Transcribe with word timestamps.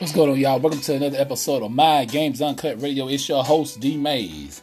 What's 0.00 0.14
going 0.14 0.30
on, 0.30 0.38
y'all? 0.38 0.58
Welcome 0.58 0.80
to 0.80 0.94
another 0.94 1.18
episode 1.18 1.62
of 1.62 1.72
Mind 1.72 2.10
Games 2.10 2.40
Uncut 2.40 2.80
Radio. 2.80 3.08
It's 3.08 3.28
your 3.28 3.44
host, 3.44 3.80
D 3.80 3.98
Mayes. 3.98 4.62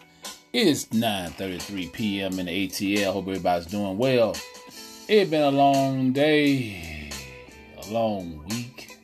It 0.52 0.66
is 0.66 0.88
9.33 0.88 1.94
p.m. 1.94 2.40
in 2.40 2.48
the 2.48 2.68
ATL. 2.68 3.14
Hope 3.14 3.28
everybody's 3.28 3.68
doing 3.68 4.00
well. 4.00 4.36
It's 5.08 5.30
been 5.30 5.44
a 5.44 5.52
long 5.52 6.12
day, 6.12 7.12
a 7.78 7.92
long 7.92 8.44
week, 8.50 8.98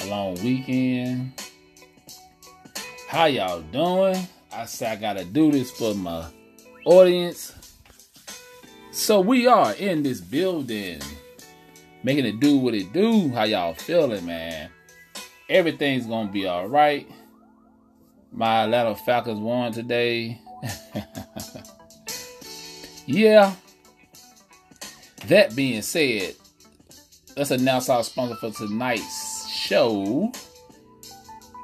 a 0.00 0.06
long 0.06 0.34
weekend. 0.34 1.32
How 3.08 3.24
y'all 3.24 3.60
doing? 3.60 4.28
I 4.52 4.66
say 4.66 4.86
I 4.86 4.94
gotta 4.94 5.24
do 5.24 5.50
this 5.50 5.72
for 5.72 5.96
my 5.96 6.26
audience. 6.84 7.52
So 8.92 9.20
we 9.20 9.48
are 9.48 9.74
in 9.74 10.04
this 10.04 10.20
building, 10.20 11.00
making 12.04 12.26
it 12.26 12.38
do 12.38 12.56
what 12.58 12.74
it 12.74 12.92
do. 12.92 13.30
How 13.30 13.42
y'all 13.42 13.74
feeling, 13.74 14.24
man? 14.24 14.70
Everything's 15.50 16.06
gonna 16.06 16.30
be 16.30 16.46
all 16.46 16.68
right. 16.68 17.10
My 18.32 18.64
Atlanta 18.64 18.94
Falcons 18.94 19.40
won 19.40 19.72
today. 19.72 20.40
yeah. 23.06 23.54
That 25.26 25.54
being 25.54 25.82
said, 25.82 26.34
let's 27.36 27.50
announce 27.50 27.90
our 27.90 28.04
sponsor 28.04 28.36
for 28.36 28.52
tonight's 28.52 29.50
show. 29.50 30.32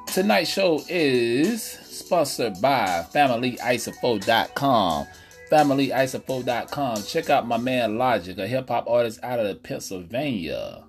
Tonight's 0.07 0.51
show 0.51 0.83
is 0.89 1.63
sponsored 1.63 2.61
by 2.61 3.05
FamilyIsopho.com. 3.13 5.07
FamilyIsopho.com. 5.51 7.03
Check 7.03 7.29
out 7.29 7.47
my 7.47 7.57
man 7.57 7.97
Logic, 7.97 8.37
a 8.37 8.47
hip 8.47 8.67
hop 8.67 8.89
artist 8.89 9.21
out 9.23 9.39
of 9.39 9.63
Pennsylvania. 9.63 10.83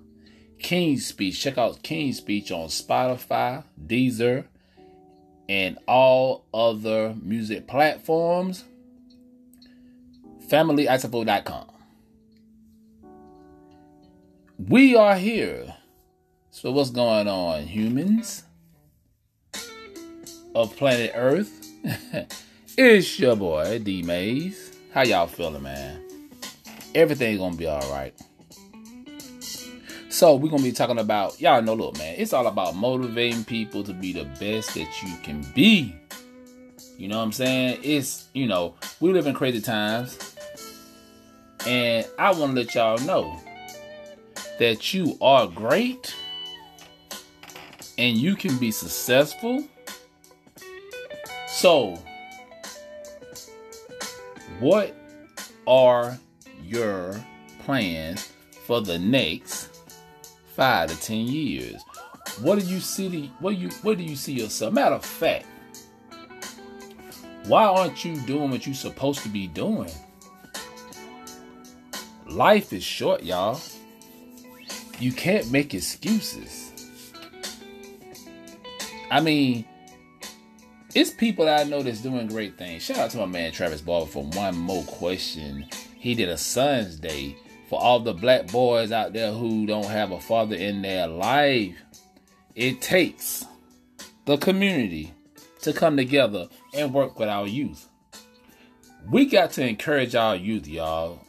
King's 0.59 1.05
Speech. 1.05 1.41
Check 1.41 1.57
out 1.57 1.81
King's 1.83 2.17
Speech 2.17 2.51
on 2.51 2.67
Spotify, 2.67 3.63
Deezer, 3.85 4.45
and 5.47 5.77
all 5.87 6.45
other 6.53 7.15
music 7.21 7.67
platforms. 7.67 8.65
FamilyIsopho.com. 10.47 11.65
We 14.57 14.95
are 14.95 15.15
here. 15.15 15.75
So, 16.51 16.71
what's 16.71 16.89
going 16.89 17.27
on, 17.27 17.63
humans 17.67 18.43
of 20.53 20.75
planet 20.75 21.11
Earth? 21.15 21.65
it's 22.77 23.19
your 23.19 23.35
boy, 23.35 23.79
D 23.79 24.03
Mayes. 24.03 24.77
How 24.93 25.03
y'all 25.03 25.27
feeling, 25.27 25.63
man? 25.63 26.03
Everything 26.93 27.37
gonna 27.37 27.55
be 27.55 27.67
all 27.67 27.89
right. 27.91 28.13
So 30.09 30.35
we're 30.35 30.49
gonna 30.49 30.63
be 30.63 30.71
talking 30.71 30.97
about 30.97 31.39
y'all 31.39 31.61
know, 31.61 31.75
look, 31.75 31.97
man, 31.99 32.15
it's 32.17 32.33
all 32.33 32.47
about 32.47 32.75
motivating 32.75 33.43
people 33.43 33.83
to 33.83 33.93
be 33.93 34.11
the 34.11 34.25
best 34.39 34.73
that 34.73 35.03
you 35.03 35.15
can 35.21 35.45
be. 35.53 35.95
You 36.97 37.07
know 37.07 37.17
what 37.17 37.23
I'm 37.25 37.31
saying? 37.31 37.79
It's 37.83 38.27
you 38.33 38.47
know, 38.47 38.73
we 38.99 39.13
live 39.13 39.27
in 39.27 39.35
crazy 39.35 39.61
times. 39.61 40.17
And 41.67 42.07
I 42.17 42.31
want 42.31 42.55
to 42.55 42.61
let 42.61 42.73
y'all 42.73 42.97
know 43.05 43.39
that 44.57 44.93
you 44.93 45.15
are 45.21 45.45
great 45.47 46.15
and 47.99 48.17
you 48.17 48.35
can 48.35 48.57
be 48.57 48.71
successful. 48.71 49.63
So, 51.47 52.01
what 54.59 54.95
are 55.67 56.17
your 56.63 57.23
plans 57.59 58.31
for 58.65 58.81
the 58.81 58.97
next 58.97 59.68
five 60.59 60.89
to 60.89 61.01
ten 61.01 61.25
years? 61.25 61.81
What 62.41 62.59
do 62.59 62.65
you 62.65 62.81
see? 62.81 63.31
what 63.39 63.57
you 63.57 63.69
what 63.81 63.97
do 63.97 64.03
you 64.03 64.17
see 64.17 64.33
yourself? 64.33 64.73
Matter 64.73 64.95
of 64.95 65.05
fact, 65.05 65.45
why 67.45 67.63
aren't 67.63 68.03
you 68.03 68.19
doing 68.23 68.51
what 68.51 68.65
you're 68.65 68.75
supposed 68.75 69.21
to 69.23 69.29
be 69.29 69.47
doing? 69.47 69.89
Life 72.27 72.73
is 72.73 72.83
short, 72.83 73.23
y'all. 73.23 73.61
You 74.99 75.13
can't 75.13 75.49
make 75.49 75.73
excuses. 75.73 76.73
I 79.09 79.21
mean, 79.21 79.63
it's 80.93 81.09
people 81.09 81.45
that 81.45 81.61
I 81.61 81.69
know 81.69 81.81
that's 81.81 82.01
doing 82.01 82.27
great 82.27 82.57
things. 82.57 82.83
Shout 82.83 82.97
out 82.97 83.11
to 83.11 83.17
my 83.19 83.25
man 83.25 83.53
Travis 83.53 83.79
Barber 83.79 84.07
for 84.07 84.25
one 84.25 84.57
more 84.57 84.83
question. 84.83 85.67
He 85.95 86.15
did 86.15 86.27
a 86.27 86.37
Son's 86.37 86.97
Day 86.97 87.37
for 87.69 87.79
all 87.79 87.99
the 87.99 88.13
black 88.13 88.47
boys 88.47 88.91
out 88.91 89.13
there 89.13 89.31
who 89.31 89.67
don't 89.67 89.85
have 89.85 90.11
a 90.11 90.19
father 90.19 90.55
in 90.55 90.81
their 90.81 91.05
life. 91.07 91.75
It 92.55 92.81
takes 92.81 93.45
the 94.25 94.37
community 94.37 95.13
to 95.61 95.71
come 95.71 95.95
together 95.95 96.49
and 96.73 96.93
work 96.93 97.19
with 97.19 97.29
our 97.29 97.45
youth. 97.45 97.87
We 99.09 99.27
got 99.27 99.51
to 99.51 99.67
encourage 99.67 100.15
our 100.15 100.35
youth, 100.35 100.67
y'all, 100.67 101.23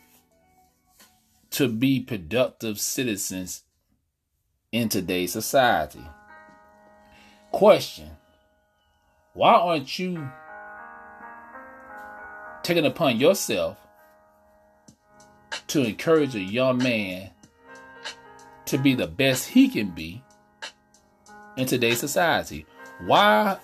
to 1.50 1.68
be 1.68 2.00
productive 2.00 2.80
citizens 2.80 3.64
in 4.72 4.88
today's 4.88 5.32
society. 5.32 6.04
Question 7.52 8.10
Why 9.34 9.52
aren't 9.52 9.98
you 9.98 10.30
taking 12.62 12.86
upon 12.86 13.18
yourself 13.18 13.76
to 15.70 15.84
encourage 15.84 16.34
a 16.34 16.40
young 16.40 16.78
man 16.78 17.30
to 18.66 18.76
be 18.76 18.94
the 18.94 19.06
best 19.06 19.48
he 19.48 19.68
can 19.68 19.90
be 19.90 20.22
in 21.56 21.64
today's 21.64 22.00
society. 22.00 22.66
Why 23.06 23.56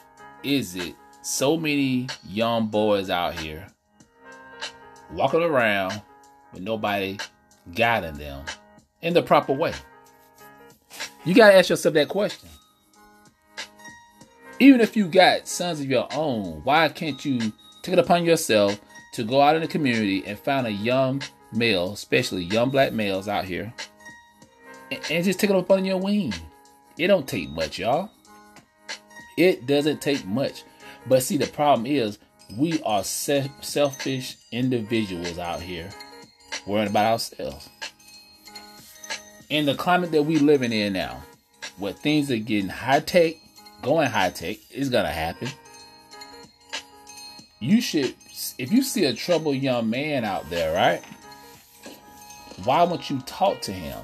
is 0.45 0.77
it 0.77 0.95
so 1.23 1.57
many 1.57 2.07
young 2.29 2.69
boys 2.69 3.11
out 3.11 3.37
here 3.37 3.67
walking 5.13 5.43
around 5.43 6.01
with 6.53 6.63
nobody 6.63 7.19
guiding 7.75 8.15
them 8.15 8.45
in 9.03 9.13
the 9.13 9.23
proper 9.23 9.53
way? 9.53 9.73
You 11.25 11.35
got 11.35 11.51
to 11.51 11.57
ask 11.57 11.71
yourself 11.71 11.95
that 11.95 12.07
question. 12.07 12.49
Even 14.61 14.81
if 14.81 14.97
you 14.97 15.09
got 15.09 15.49
sons 15.49 15.81
of 15.81 15.91
your 15.91 16.07
own, 16.13 16.61
why 16.63 16.89
can't 16.89 17.25
you 17.25 17.53
take 17.83 17.95
it 17.95 17.99
upon 17.99 18.25
yourself 18.25 18.81
to 19.15 19.25
go 19.25 19.41
out 19.41 19.57
in 19.57 19.63
the 19.63 19.69
community 19.69 20.25
and 20.25 20.39
find 20.39 20.69
a 20.69 20.73
young 20.73 21.21
male, 21.53 21.93
especially 21.93 22.45
young 22.45 22.71
black 22.71 22.93
males 22.93 23.29
out 23.29 23.45
here, 23.45 23.73
and, 24.91 25.01
and 25.11 25.25
just 25.25 25.41
take 25.41 25.51
it 25.51 25.57
up 25.57 25.71
on 25.71 25.85
your 25.85 25.99
wing. 25.99 26.33
It 26.99 27.09
don't 27.09 27.29
take 27.29 27.51
much, 27.51 27.79
y'all. 27.79 28.11
It 29.37 29.67
doesn't 29.67 30.01
take 30.01 30.25
much. 30.27 30.65
But 31.07 31.23
see, 31.23 31.37
the 31.37 31.47
problem 31.47 31.87
is 31.87 32.19
we 32.57 32.81
are 32.83 33.05
se- 33.05 33.53
selfish 33.61 34.37
individuals 34.53 35.39
out 35.39 35.61
here 35.61 35.91
worrying 36.67 36.89
about 36.89 37.13
ourselves. 37.13 37.69
In 39.49 39.67
the 39.67 39.75
climate 39.75 40.11
that 40.13 40.23
we 40.25 40.39
living 40.39 40.73
in 40.73 40.93
now, 40.93 41.23
where 41.79 41.93
things 41.93 42.31
are 42.31 42.39
getting 42.39 42.69
high 42.69 43.01
tech, 43.01 43.35
going 43.83 44.09
high 44.09 44.31
tech, 44.31 44.57
is 44.71 44.89
gonna 44.89 45.13
happen. 45.13 45.49
You 47.61 47.81
should, 47.81 48.15
if 48.59 48.73
you 48.73 48.83
see 48.83 49.05
a 49.05 49.15
troubled 49.15 49.57
young 49.57 49.89
man 49.89 50.25
out 50.25 50.49
there, 50.51 50.75
right? 50.75 51.03
Why 52.65 52.83
won't 52.83 53.11
you 53.11 53.21
talk 53.21 53.61
to 53.63 53.73
him? 53.73 53.99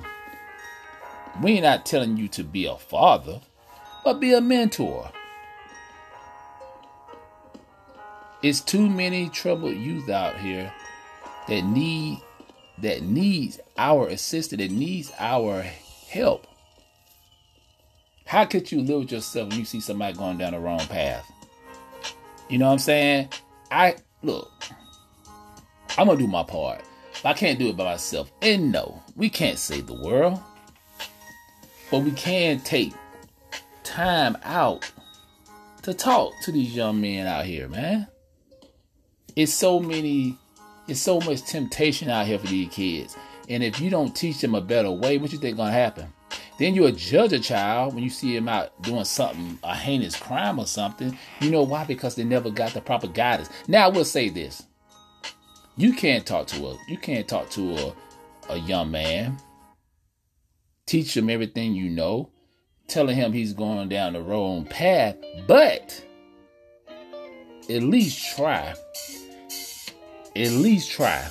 We're 1.40 1.62
not 1.62 1.86
telling 1.86 2.16
you 2.16 2.28
to 2.28 2.44
be 2.44 2.66
a 2.66 2.76
father, 2.76 3.40
but 4.04 4.20
be 4.20 4.34
a 4.34 4.40
mentor. 4.40 5.10
It's 8.42 8.60
too 8.60 8.90
many 8.90 9.28
troubled 9.28 9.76
youth 9.76 10.08
out 10.08 10.38
here 10.38 10.72
that 11.48 11.62
need 11.62 12.20
that 12.78 13.02
needs 13.02 13.60
our 13.78 14.08
assistance, 14.08 14.60
that 14.60 14.72
needs 14.72 15.12
our 15.18 15.62
help. 16.08 16.46
How 18.26 18.44
could 18.44 18.72
you 18.72 18.80
live 18.80 19.00
with 19.00 19.12
yourself 19.12 19.50
when 19.50 19.60
you 19.60 19.64
see 19.64 19.80
somebody 19.80 20.16
going 20.16 20.38
down 20.38 20.52
the 20.52 20.58
wrong 20.58 20.80
path? 20.80 21.30
You 22.48 22.58
know 22.58 22.66
what 22.66 22.72
I'm 22.72 22.78
saying? 22.78 23.28
I 23.70 23.96
look, 24.22 24.50
I'm 25.96 26.06
gonna 26.06 26.18
do 26.18 26.26
my 26.26 26.42
part. 26.42 26.82
I 27.24 27.32
can't 27.34 27.58
do 27.58 27.68
it 27.68 27.76
by 27.76 27.84
myself. 27.84 28.32
And 28.42 28.72
no, 28.72 29.02
we 29.16 29.30
can't 29.30 29.58
save 29.58 29.86
the 29.86 29.94
world. 29.94 30.40
But 31.90 32.00
we 32.00 32.10
can 32.12 32.60
take 32.60 32.92
time 33.84 34.36
out 34.44 34.90
to 35.82 35.94
talk 35.94 36.32
to 36.42 36.52
these 36.52 36.74
young 36.74 37.00
men 37.00 37.26
out 37.26 37.44
here, 37.44 37.68
man. 37.68 38.06
It's 39.36 39.52
so 39.52 39.78
many, 39.80 40.38
it's 40.88 41.00
so 41.00 41.20
much 41.20 41.42
temptation 41.44 42.08
out 42.08 42.26
here 42.26 42.38
for 42.38 42.46
these 42.46 42.72
kids. 42.72 43.16
And 43.48 43.62
if 43.62 43.80
you 43.80 43.90
don't 43.90 44.14
teach 44.14 44.40
them 44.40 44.54
a 44.54 44.60
better 44.60 44.90
way, 44.90 45.18
what 45.18 45.32
you 45.32 45.38
think 45.38 45.56
gonna 45.56 45.72
happen? 45.72 46.12
Then 46.58 46.74
you'll 46.74 46.92
judge 46.92 47.32
a 47.32 47.40
child 47.40 47.94
when 47.94 48.04
you 48.04 48.10
see 48.10 48.36
him 48.36 48.48
out 48.48 48.80
doing 48.82 49.04
something, 49.04 49.58
a 49.62 49.74
heinous 49.74 50.16
crime 50.16 50.58
or 50.58 50.66
something. 50.66 51.18
You 51.40 51.50
know 51.50 51.62
why? 51.62 51.84
Because 51.84 52.14
they 52.14 52.24
never 52.24 52.50
got 52.50 52.72
the 52.72 52.80
proper 52.80 53.08
guidance. 53.08 53.48
Now 53.68 53.86
I 53.86 53.88
will 53.88 54.04
say 54.04 54.28
this. 54.28 54.62
You 55.76 55.94
can't 55.94 56.26
talk 56.26 56.46
to 56.48 56.66
a 56.66 56.78
you 56.86 56.98
can't 56.98 57.26
talk 57.26 57.48
to 57.50 57.76
a, 57.76 57.94
a 58.50 58.56
young 58.58 58.90
man. 58.90 59.38
Teach 60.86 61.16
him 61.16 61.30
everything 61.30 61.74
you 61.74 61.88
know, 61.88 62.30
telling 62.88 63.16
him 63.16 63.32
he's 63.32 63.54
going 63.54 63.88
down 63.88 64.12
the 64.12 64.20
wrong 64.20 64.66
path, 64.66 65.16
but 65.46 66.04
at 67.70 67.82
least 67.82 68.36
try. 68.36 68.74
At 70.34 70.50
least 70.50 70.90
try. 70.90 71.26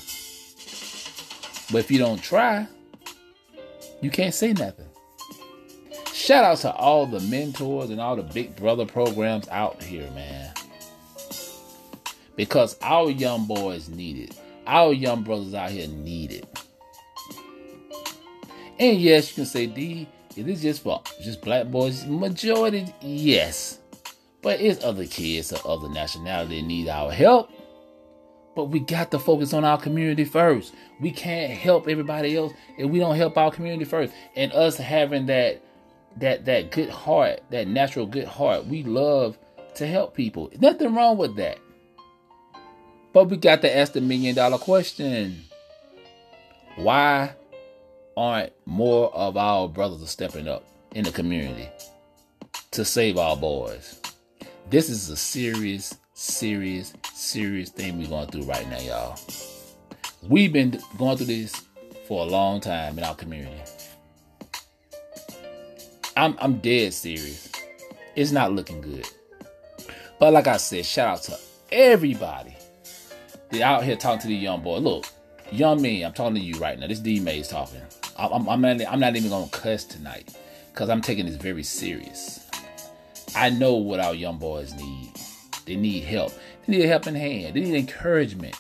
But 1.72 1.80
if 1.80 1.92
you 1.92 2.00
don't 2.00 2.22
try, 2.22 2.68
you 4.02 4.10
can't 4.10 4.34
say 4.34 4.54
nothing. 4.54 4.88
Shout 6.14 6.44
out 6.44 6.58
to 6.60 6.74
all 6.74 7.06
the 7.06 7.20
mentors 7.22 7.90
and 7.90 8.02
all 8.02 8.16
the 8.16 8.24
big 8.24 8.56
brother 8.56 8.86
programs 8.86 9.48
out 9.50 9.82
here, 9.84 10.10
man. 10.12 10.54
Because 12.42 12.76
our 12.82 13.12
young 13.12 13.46
boys 13.46 13.88
need 13.88 14.18
it. 14.18 14.36
Our 14.66 14.94
young 14.94 15.22
brothers 15.22 15.54
out 15.54 15.70
here 15.70 15.88
need 15.88 16.32
it. 16.32 16.48
And 18.80 18.98
yes, 18.98 19.30
you 19.30 19.36
can 19.36 19.46
say, 19.46 19.68
D, 19.68 20.10
is 20.36 20.46
this 20.46 20.62
just 20.64 20.82
for 20.82 21.04
just 21.22 21.44
black 21.44 21.68
boys? 21.68 22.04
Majority, 22.08 22.92
yes. 23.00 23.78
But 24.42 24.60
it's 24.60 24.84
other 24.84 25.06
kids 25.06 25.52
of 25.52 25.64
other 25.68 25.88
nationality 25.88 26.64
need 26.64 26.90
our 26.90 27.12
help. 27.12 27.52
But 28.56 28.70
we 28.70 28.80
got 28.80 29.12
to 29.12 29.20
focus 29.20 29.54
on 29.54 29.64
our 29.64 29.80
community 29.80 30.26
first. 30.26 30.74
We 31.00 31.12
can't 31.12 31.52
help 31.52 31.88
everybody 31.88 32.36
else 32.36 32.54
if 32.76 32.90
we 32.90 32.98
don't 32.98 33.18
help 33.18 33.38
our 33.38 33.52
community 33.52 33.86
first. 33.86 34.14
And 34.36 34.52
us 34.54 34.78
having 34.78 35.28
that 35.28 35.62
that 36.18 36.46
that 36.46 36.72
good 36.72 36.90
heart, 36.90 37.42
that 37.52 37.68
natural 37.68 38.08
good 38.08 38.28
heart, 38.28 38.66
we 38.66 38.82
love 38.82 39.38
to 39.76 39.86
help 39.86 40.16
people. 40.16 40.50
Nothing 40.60 40.96
wrong 40.96 41.20
with 41.20 41.36
that. 41.36 41.60
But 43.14 43.26
we 43.26 43.38
got 43.38 43.62
to 43.62 43.76
ask 43.76 43.94
the 43.94 44.02
million 44.02 44.36
dollar 44.36 44.58
question. 44.58 45.44
Why 46.76 47.34
aren't 48.16 48.54
more 48.66 49.14
of 49.14 49.36
our 49.36 49.68
brothers 49.68 50.10
stepping 50.10 50.48
up 50.48 50.64
in 50.94 51.04
the 51.04 51.12
community 51.12 51.68
to 52.72 52.86
save 52.86 53.18
our 53.18 53.36
boys? 53.36 54.00
This 54.70 54.90
is 54.90 55.10
a 55.10 55.18
serious, 55.18 55.98
serious, 56.14 56.94
serious 57.14 57.70
thing 57.70 58.00
we're 58.00 58.08
going 58.08 58.28
through 58.28 58.44
right 58.44 58.70
now, 58.70 58.80
y'all. 58.80 59.20
We've 60.24 60.54
been 60.54 60.80
going 60.98 61.18
through 61.18 61.26
this 61.28 61.54
for 62.08 62.26
a 62.26 62.30
long 62.30 62.62
time 62.62 62.98
in 62.98 63.04
our 63.04 63.16
community. 63.16 63.62
I'm 66.16 66.38
I'm 66.40 66.60
dead 66.60 66.94
serious. 66.94 67.52
It's 68.16 68.32
not 68.32 68.54
looking 68.54 68.80
good. 68.80 69.08
But 70.20 70.32
like 70.32 70.48
I 70.48 70.58
said, 70.58 70.86
shout 70.86 71.08
out 71.08 71.24
to 71.24 71.38
everybody 71.72 72.56
they 73.52 73.62
out 73.62 73.84
here 73.84 73.96
talking 73.96 74.22
to 74.22 74.28
the 74.28 74.36
young 74.36 74.62
boy. 74.62 74.78
Look, 74.78 75.06
young 75.52 75.82
me, 75.82 76.04
I'm 76.04 76.14
talking 76.14 76.36
to 76.36 76.42
you 76.42 76.56
right 76.56 76.80
now. 76.80 76.88
This 76.88 77.00
D 77.00 77.20
Mayes 77.20 77.48
talking. 77.48 77.82
I'm, 78.18 78.48
I'm, 78.48 78.62
not, 78.62 78.82
I'm 78.88 79.00
not 79.00 79.16
even 79.16 79.30
gonna 79.30 79.48
cuss 79.50 79.84
tonight 79.84 80.36
because 80.72 80.90
I'm 80.90 81.02
taking 81.02 81.26
this 81.26 81.36
very 81.36 81.64
serious. 81.64 82.48
I 83.36 83.50
know 83.50 83.76
what 83.76 84.00
our 84.00 84.14
young 84.14 84.38
boys 84.38 84.74
need. 84.76 85.14
They 85.66 85.76
need 85.76 86.04
help. 86.04 86.34
They 86.66 86.78
need 86.78 86.86
a 86.86 86.88
helping 86.88 87.16
hand. 87.16 87.56
They 87.56 87.62
need 87.62 87.76
encouragement. 87.76 88.56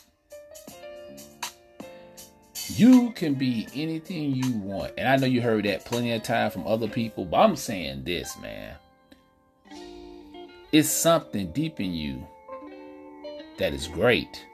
You 2.76 3.12
can 3.12 3.34
be 3.34 3.68
anything 3.76 4.34
you 4.34 4.52
want. 4.54 4.94
And 4.98 5.08
I 5.08 5.18
know 5.18 5.28
you 5.28 5.42
heard 5.42 5.66
that 5.66 5.84
plenty 5.84 6.14
of 6.14 6.24
time 6.24 6.52
from 6.52 6.66
other 6.66 6.88
people, 6.88 7.26
but 7.26 7.38
I'm 7.38 7.56
saying 7.56 8.04
this, 8.06 8.38
man. 8.40 8.76
It's 10.72 10.90
something 10.90 11.52
deep 11.52 11.82
in 11.82 11.94
you 11.94 12.26
that 13.58 13.74
is 13.74 13.88
great. 13.88 14.46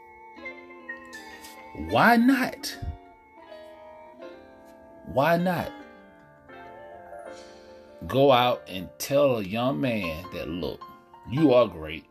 Why 1.78 2.18
not? 2.18 2.76
Why 5.06 5.38
not? 5.38 5.72
Go 8.08 8.32
out 8.32 8.64
and 8.68 8.90
tell 8.98 9.38
a 9.38 9.44
young 9.44 9.80
man 9.80 10.26
that, 10.34 10.50
look, 10.50 10.82
you 11.30 11.54
are 11.54 11.68
great. 11.68 12.06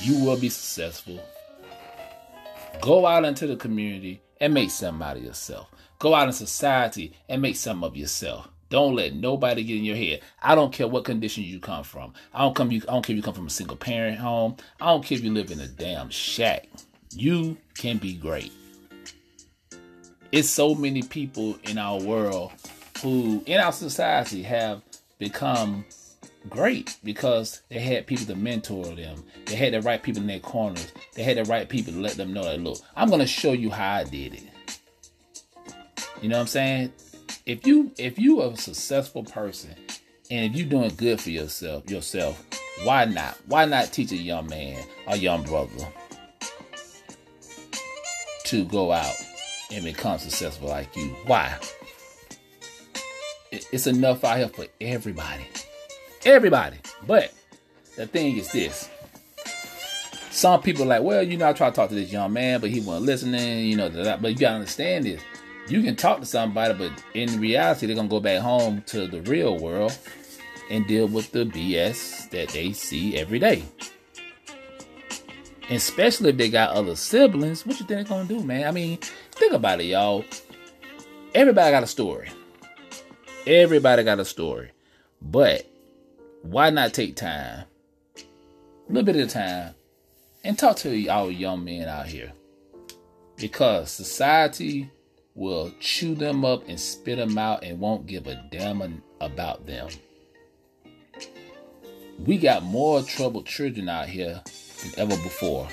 You 0.00 0.24
will 0.24 0.38
be 0.38 0.50
successful. 0.50 1.20
Go 2.82 3.06
out 3.06 3.24
into 3.24 3.46
the 3.46 3.56
community 3.56 4.20
and 4.40 4.52
make 4.52 4.70
something 4.70 5.06
out 5.06 5.16
of 5.16 5.24
yourself. 5.24 5.70
Go 5.98 6.14
out 6.14 6.28
in 6.28 6.32
society 6.32 7.12
and 7.28 7.42
make 7.42 7.56
something 7.56 7.86
of 7.86 7.96
yourself. 7.96 8.48
Don't 8.68 8.94
let 8.94 9.14
nobody 9.14 9.64
get 9.64 9.78
in 9.78 9.84
your 9.84 9.96
head. 9.96 10.20
I 10.42 10.54
don't 10.54 10.72
care 10.72 10.86
what 10.86 11.04
condition 11.04 11.44
you 11.44 11.60
come 11.60 11.82
from. 11.82 12.12
I 12.32 12.40
don't 12.40 12.54
come. 12.54 12.70
You, 12.70 12.82
I 12.88 12.92
don't 12.92 13.04
care 13.04 13.14
if 13.14 13.16
you 13.16 13.22
come 13.22 13.34
from 13.34 13.48
a 13.48 13.50
single 13.50 13.76
parent 13.76 14.18
home. 14.18 14.56
I 14.80 14.86
don't 14.86 15.04
care 15.04 15.18
if 15.18 15.24
you 15.24 15.32
live 15.32 15.50
in 15.50 15.60
a 15.60 15.66
damn 15.66 16.08
shack. 16.10 16.68
You 17.12 17.56
can 17.74 17.98
be 17.98 18.14
great. 18.14 18.52
It's 20.32 20.48
so 20.48 20.74
many 20.74 21.02
people 21.02 21.58
in 21.64 21.76
our 21.76 22.00
world 22.00 22.52
who, 23.02 23.42
in 23.46 23.60
our 23.60 23.72
society, 23.72 24.42
have 24.44 24.82
become 25.18 25.84
great 26.48 26.96
because 27.04 27.62
they 27.68 27.78
had 27.78 28.06
people 28.06 28.26
to 28.26 28.36
mentor 28.36 28.84
them. 28.94 29.22
They 29.46 29.56
had 29.56 29.74
the 29.74 29.82
right 29.82 30.02
people 30.02 30.22
in 30.22 30.28
their 30.28 30.38
corners. 30.38 30.92
They 31.14 31.22
had 31.22 31.36
the 31.36 31.44
right 31.44 31.68
people 31.68 31.92
to 31.92 31.98
let 31.98 32.12
them 32.12 32.32
know 32.32 32.44
that 32.44 32.60
look, 32.60 32.78
I'm 32.96 33.10
gonna 33.10 33.26
show 33.26 33.52
you 33.52 33.70
how 33.70 33.96
I 33.96 34.04
did 34.04 34.34
it. 34.34 34.42
You 36.22 36.28
know 36.28 36.36
what 36.36 36.42
I'm 36.42 36.46
saying? 36.46 36.92
If 37.46 37.66
you 37.66 37.90
if 37.98 38.18
you 38.18 38.40
are 38.42 38.52
a 38.52 38.56
successful 38.56 39.24
person 39.24 39.74
and 40.30 40.46
if 40.46 40.56
you're 40.56 40.68
doing 40.68 40.94
good 40.96 41.20
for 41.20 41.30
yourself 41.30 41.90
yourself, 41.90 42.42
why 42.84 43.04
not? 43.04 43.36
Why 43.46 43.64
not 43.64 43.92
teach 43.92 44.12
a 44.12 44.16
young 44.16 44.46
man, 44.46 44.82
a 45.06 45.16
young 45.16 45.42
brother, 45.42 45.86
to 48.50 48.64
go 48.64 48.90
out 48.90 49.14
and 49.72 49.84
become 49.84 50.18
successful 50.18 50.68
like 50.68 50.96
you? 50.96 51.08
Why? 51.24 51.56
It's 53.52 53.86
enough 53.86 54.24
out 54.24 54.38
here 54.38 54.48
for 54.48 54.66
everybody. 54.80 55.46
Everybody. 56.24 56.78
But 57.06 57.32
the 57.96 58.06
thing 58.06 58.36
is 58.36 58.50
this. 58.50 58.88
Some 60.30 60.62
people 60.62 60.86
like, 60.86 61.02
well, 61.02 61.22
you 61.22 61.36
know, 61.36 61.48
I 61.48 61.52
try 61.52 61.70
to 61.70 61.76
talk 61.76 61.88
to 61.90 61.94
this 61.94 62.12
young 62.12 62.32
man, 62.32 62.60
but 62.60 62.70
he 62.70 62.80
wasn't 62.80 63.06
listening, 63.06 63.66
you 63.66 63.76
know, 63.76 63.88
but 64.20 64.30
you 64.32 64.36
gotta 64.36 64.56
understand 64.56 65.04
this. 65.04 65.20
You 65.68 65.82
can 65.82 65.94
talk 65.94 66.18
to 66.18 66.26
somebody, 66.26 66.74
but 66.74 66.92
in 67.14 67.40
reality, 67.40 67.86
they're 67.86 67.96
gonna 67.96 68.08
go 68.08 68.20
back 68.20 68.40
home 68.40 68.82
to 68.86 69.06
the 69.06 69.20
real 69.22 69.58
world 69.58 69.96
and 70.70 70.86
deal 70.86 71.06
with 71.06 71.30
the 71.30 71.44
BS 71.44 72.30
that 72.30 72.48
they 72.48 72.72
see 72.72 73.16
every 73.16 73.38
day. 73.38 73.64
Especially 75.70 76.30
if 76.30 76.36
they 76.36 76.50
got 76.50 76.70
other 76.70 76.96
siblings, 76.96 77.64
what 77.64 77.78
you 77.78 77.86
think 77.86 78.08
they're 78.08 78.16
gonna 78.16 78.28
do, 78.28 78.42
man? 78.42 78.66
I 78.66 78.72
mean, 78.72 78.98
think 79.30 79.52
about 79.52 79.80
it, 79.80 79.84
y'all. 79.84 80.24
Everybody 81.32 81.70
got 81.70 81.84
a 81.84 81.86
story. 81.86 82.28
Everybody 83.46 84.02
got 84.02 84.18
a 84.18 84.24
story. 84.24 84.72
But 85.22 85.70
why 86.42 86.70
not 86.70 86.92
take 86.92 87.14
time, 87.14 87.66
a 88.16 88.92
little 88.92 89.04
bit 89.04 89.22
of 89.22 89.28
time, 89.30 89.74
and 90.42 90.58
talk 90.58 90.76
to 90.78 90.96
y'all 90.96 91.30
young 91.30 91.64
men 91.64 91.86
out 91.86 92.06
here? 92.06 92.32
Because 93.36 93.92
society 93.92 94.90
will 95.36 95.72
chew 95.78 96.16
them 96.16 96.44
up 96.44 96.68
and 96.68 96.80
spit 96.80 97.18
them 97.18 97.38
out 97.38 97.62
and 97.62 97.78
won't 97.78 98.06
give 98.06 98.26
a 98.26 98.44
damn 98.50 99.02
about 99.20 99.66
them. 99.66 99.88
We 102.18 102.38
got 102.38 102.64
more 102.64 103.02
troubled 103.02 103.46
children 103.46 103.88
out 103.88 104.08
here 104.08 104.42
than 104.82 104.98
ever 104.98 105.22
before. 105.22 105.68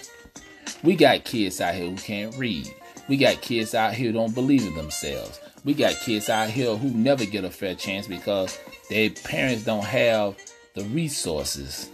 We 0.84 0.96
got 0.96 1.24
kids 1.24 1.60
out 1.62 1.76
here 1.76 1.90
who 1.90 1.96
can't 1.96 2.36
read. 2.38 2.74
We 3.08 3.18
got 3.18 3.42
kids 3.42 3.74
out 3.74 3.94
here 3.94 4.08
who 4.08 4.14
don't 4.14 4.36
believe 4.36 4.66
in 4.66 4.76
themselves. 4.76 5.40
We 5.64 5.74
got 5.74 5.96
kids 6.02 6.30
out 6.30 6.50
here 6.50 6.76
who 6.76 6.90
never 6.90 7.26
get 7.26 7.44
a 7.44 7.50
fair 7.50 7.76
chance 7.76 8.08
because 8.08 8.60
their 8.90 9.10
parents 9.10 9.64
don't 9.64 9.84
have 9.84 10.38
the 10.76 10.84
resources. 10.86 11.90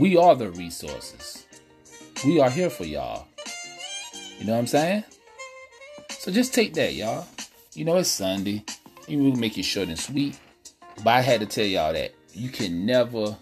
We 0.00 0.16
are 0.16 0.34
the 0.34 0.50
resources. 0.50 1.44
We 2.24 2.40
are 2.40 2.50
here 2.50 2.70
for 2.70 2.84
y'all. 2.84 3.26
You 4.38 4.46
know 4.46 4.52
what 4.52 4.60
I'm 4.60 4.66
saying? 4.66 5.04
So 6.10 6.32
just 6.32 6.54
take 6.54 6.74
that, 6.74 6.94
y'all. 6.94 7.26
You 7.74 7.84
know 7.84 7.96
it's 7.96 8.08
Sunday. 8.08 8.64
You 9.06 9.18
will 9.18 9.36
make 9.36 9.58
it 9.58 9.64
short 9.64 9.88
and 9.88 9.98
sweet. 9.98 10.38
But 10.98 11.08
I 11.08 11.20
had 11.20 11.40
to 11.40 11.46
tell 11.46 11.64
y'all 11.64 11.92
that 11.92 12.14
you 12.32 12.48
can 12.48 12.86
never 12.86 13.36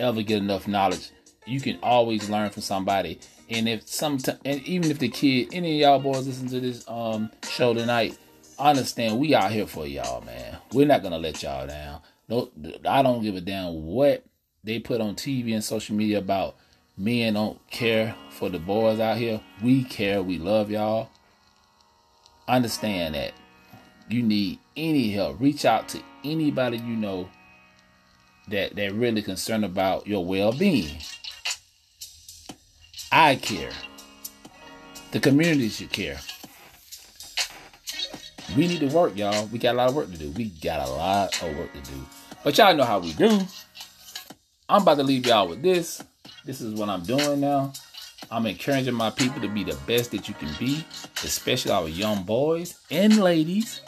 ever 0.00 0.22
get 0.22 0.38
enough 0.38 0.66
knowledge. 0.68 1.10
You 1.46 1.60
can 1.60 1.78
always 1.82 2.28
learn 2.30 2.50
from 2.50 2.62
somebody. 2.62 3.20
And 3.50 3.68
if 3.68 3.86
some 3.88 4.18
and 4.44 4.62
even 4.62 4.90
if 4.90 4.98
the 4.98 5.08
kid, 5.08 5.48
any 5.52 5.82
of 5.82 5.88
y'all 5.88 5.98
boys 5.98 6.26
listen 6.26 6.48
to 6.48 6.60
this 6.60 6.84
um 6.88 7.30
show 7.48 7.74
tonight, 7.74 8.16
understand 8.58 9.18
we 9.18 9.34
out 9.34 9.52
here 9.52 9.66
for 9.66 9.86
y'all, 9.86 10.22
man. 10.22 10.58
We're 10.72 10.86
not 10.86 11.02
gonna 11.02 11.18
let 11.18 11.42
y'all 11.42 11.66
down. 11.66 12.00
No, 12.28 12.50
I 12.88 13.02
don't 13.02 13.22
give 13.22 13.36
a 13.36 13.40
damn 13.40 13.84
what 13.84 14.24
they 14.62 14.78
put 14.78 15.00
on 15.00 15.14
TV 15.14 15.52
and 15.52 15.62
social 15.62 15.94
media 15.94 16.18
about 16.18 16.56
men 16.96 17.34
don't 17.34 17.64
care 17.70 18.14
for 18.30 18.48
the 18.48 18.58
boys 18.58 18.98
out 18.98 19.18
here. 19.18 19.40
We 19.62 19.84
care. 19.84 20.22
We 20.22 20.38
love 20.38 20.70
y'all. 20.70 21.10
Understand 22.48 23.14
that 23.14 23.32
you 24.08 24.22
need 24.22 24.58
any 24.76 25.10
help. 25.10 25.40
Reach 25.40 25.64
out 25.64 25.88
to 25.90 26.00
anybody 26.24 26.78
you 26.78 26.96
know 26.96 27.28
that 28.48 28.76
that 28.76 28.92
really 28.94 29.22
concerned 29.22 29.64
about 29.64 30.06
your 30.06 30.24
well-being. 30.24 30.98
I 33.16 33.36
care. 33.36 33.70
The 35.12 35.20
community 35.20 35.68
should 35.68 35.92
care. 35.92 36.18
We 38.56 38.66
need 38.66 38.80
to 38.80 38.88
work, 38.88 39.16
y'all. 39.16 39.46
We 39.46 39.60
got 39.60 39.76
a 39.76 39.78
lot 39.78 39.90
of 39.90 39.94
work 39.94 40.10
to 40.10 40.18
do. 40.18 40.30
We 40.30 40.46
got 40.46 40.84
a 40.88 40.90
lot 40.90 41.40
of 41.40 41.56
work 41.56 41.72
to 41.74 41.80
do. 41.92 42.06
But 42.42 42.58
y'all 42.58 42.74
know 42.74 42.82
how 42.82 42.98
we 42.98 43.12
do. 43.12 43.38
I'm 44.68 44.82
about 44.82 44.96
to 44.96 45.04
leave 45.04 45.26
y'all 45.26 45.46
with 45.46 45.62
this. 45.62 46.02
This 46.44 46.60
is 46.60 46.74
what 46.74 46.88
I'm 46.88 47.04
doing 47.04 47.40
now. 47.40 47.72
I'm 48.32 48.46
encouraging 48.46 48.94
my 48.94 49.10
people 49.10 49.40
to 49.42 49.48
be 49.48 49.62
the 49.62 49.78
best 49.86 50.10
that 50.10 50.26
you 50.26 50.34
can 50.34 50.50
be, 50.58 50.84
especially 51.22 51.70
our 51.70 51.88
young 51.88 52.24
boys 52.24 52.80
and 52.90 53.18
ladies. 53.18 53.80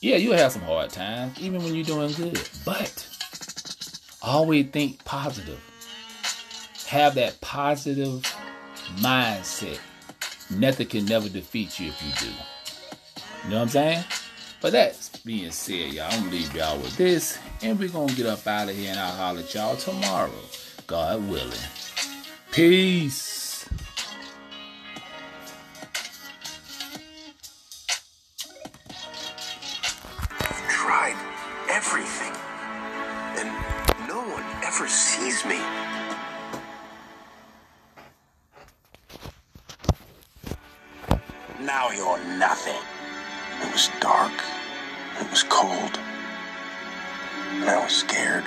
Yeah, 0.00 0.14
you'll 0.18 0.36
have 0.36 0.52
some 0.52 0.62
hard 0.62 0.90
times, 0.90 1.40
even 1.40 1.60
when 1.64 1.74
you're 1.74 1.84
doing 1.84 2.12
good. 2.12 2.40
But 2.64 3.04
always 4.22 4.66
think 4.68 5.04
positive. 5.04 5.60
Have 6.86 7.16
that 7.16 7.40
positive 7.40 8.22
mindset. 8.98 9.78
Nothing 10.50 10.86
can 10.86 11.04
never 11.06 11.28
defeat 11.28 11.80
you 11.80 11.88
if 11.88 12.02
you 12.02 12.28
do. 12.28 12.32
You 13.44 13.50
know 13.50 13.56
what 13.56 13.62
I'm 13.62 13.68
saying? 13.68 14.04
But 14.60 14.72
that 14.72 15.20
being 15.24 15.50
said, 15.50 15.92
y'all, 15.92 16.10
I'm 16.10 16.20
gonna 16.20 16.32
leave 16.32 16.54
y'all 16.54 16.78
with 16.78 16.96
this, 16.96 17.38
and 17.62 17.78
we're 17.78 17.88
gonna 17.88 18.12
get 18.14 18.26
up 18.26 18.46
out 18.46 18.68
of 18.68 18.76
here, 18.76 18.90
and 18.90 18.98
I'll 18.98 19.12
holler 19.12 19.40
at 19.40 19.54
y'all 19.54 19.76
tomorrow, 19.76 20.30
God 20.86 21.28
willing. 21.28 21.52
Peace. 22.52 23.45
Was 43.76 43.90
dark. 44.00 44.32
It 45.20 45.30
was 45.30 45.42
cold. 45.42 45.98
And 47.60 47.68
I 47.68 47.78
was 47.84 47.92
scared. 47.92 48.44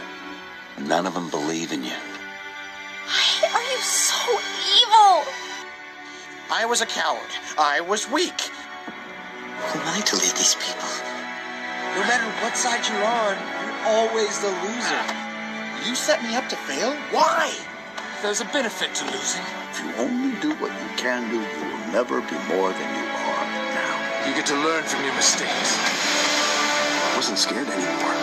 None 0.80 1.06
of 1.06 1.14
them 1.14 1.30
believe 1.30 1.72
in 1.72 1.84
you. 1.84 2.00
Why 3.06 3.52
are 3.54 3.68
you 3.72 3.78
so 3.78 4.26
evil? 4.82 5.22
I 6.50 6.66
was 6.66 6.82
a 6.82 6.88
coward. 6.88 7.30
I 7.60 7.80
was 7.80 8.10
weak. 8.10 8.42
Who 8.42 9.78
am 9.78 9.88
I 9.98 10.02
to 10.02 10.16
lead 10.16 10.34
these 10.34 10.56
people? 10.56 10.90
No 11.94 12.02
matter 12.10 12.26
what 12.42 12.58
side 12.58 12.82
you're 12.90 13.06
on, 13.06 13.38
you're 13.62 13.82
always 13.86 14.34
the 14.42 14.50
loser. 14.66 15.04
You 15.86 15.94
set 15.94 16.24
me 16.24 16.38
up 16.38 16.50
to 16.50 16.56
fail? 16.56 16.92
Why? 17.14 17.54
There's 18.24 18.42
a 18.42 18.46
benefit 18.46 18.96
to 18.96 19.06
losing. 19.06 19.46
If 19.70 19.78
you 19.78 19.94
only 20.02 20.34
do 20.42 20.56
what 20.56 20.72
you 20.72 20.90
can 20.98 21.30
do, 21.30 21.38
you 21.38 21.66
will 21.70 21.94
never 21.94 22.20
be 22.20 22.38
more 22.50 22.74
than 22.74 22.90
you 22.98 23.06
are 23.14 23.46
now. 23.78 23.79
You 24.30 24.36
get 24.36 24.46
to 24.46 24.62
learn 24.62 24.84
from 24.84 25.04
your 25.04 25.16
mistakes. 25.16 25.74
I 25.82 27.14
wasn't 27.16 27.40
scared 27.40 27.68
anymore. 27.68 28.14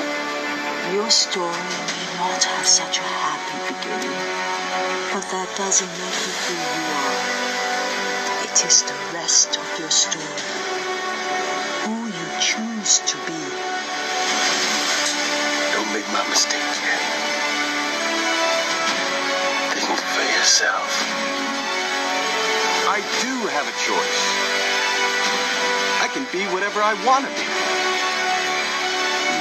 Your 0.94 1.10
story 1.10 1.50
may 1.50 2.06
not 2.14 2.38
have 2.46 2.64
such 2.64 2.98
a 2.98 3.02
happy 3.02 3.74
beginning, 3.74 4.14
but 5.10 5.26
that 5.34 5.50
doesn't 5.58 5.90
make 5.98 6.20
you 6.22 6.34
who 6.46 6.54
you 6.62 6.82
are. 6.94 7.18
It 8.46 8.54
is 8.62 8.86
the 8.86 8.94
rest 9.18 9.58
of 9.58 9.66
your 9.82 9.90
story. 9.90 10.30
Who 11.90 12.06
you 12.06 12.26
choose 12.38 13.02
to 13.02 13.16
be. 13.26 13.42
Don't 15.74 15.90
make 15.90 16.06
my 16.14 16.22
mistake 16.30 16.70
yet. 16.86 17.02
Think 19.74 19.98
for 20.14 20.26
yourself. 20.38 20.86
I 22.94 23.02
do 23.26 23.34
have 23.50 23.66
a 23.66 23.74
choice. 23.82 24.55
I 26.16 26.18
can 26.18 26.32
be 26.32 26.46
whatever 26.54 26.80
I 26.80 26.94
want 27.04 27.26
to 27.26 27.30
be. 27.30 27.44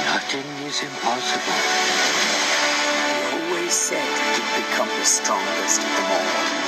Nothing 0.04 0.44
is 0.68 0.82
impossible. 0.82 1.56
I 3.08 3.48
always 3.48 3.72
said 3.72 4.04
you'd 4.36 4.68
become 4.68 4.88
the 4.88 5.04
strongest 5.06 5.80
of 5.80 5.88
them 5.88 6.12
all. 6.12 6.65